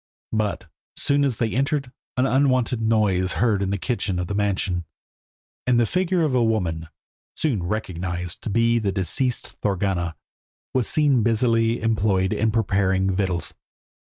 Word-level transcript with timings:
But, 0.33 0.63
so 0.63 0.69
soon 1.13 1.23
as 1.23 1.37
they 1.37 1.51
entered, 1.51 1.91
an 2.17 2.25
unwonted 2.25 2.81
noise 2.81 3.21
was 3.21 3.31
heard 3.33 3.61
in 3.61 3.69
the 3.69 3.77
kitchen 3.77 4.17
of 4.17 4.25
the 4.25 4.33
mansion, 4.33 4.85
and 5.67 5.79
the 5.79 5.85
figure 5.85 6.23
of 6.23 6.33
a 6.33 6.43
woman, 6.43 6.87
soon 7.35 7.61
recognised 7.61 8.41
to 8.41 8.49
be 8.49 8.79
the 8.79 8.91
deceased 8.91 9.57
Thorgunna, 9.61 10.15
was 10.73 10.87
seen 10.89 11.21
busily 11.21 11.83
employed 11.83 12.33
in 12.33 12.49
preparing 12.49 13.13
victuals. 13.15 13.53